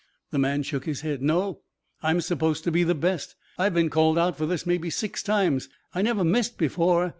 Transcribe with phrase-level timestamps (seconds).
[0.31, 1.21] The man shook his head.
[1.21, 1.59] "No.
[2.01, 3.35] I'm supposed to be the best.
[3.59, 5.69] I've been called out for this maybe six times.
[5.93, 7.09] I never missed before.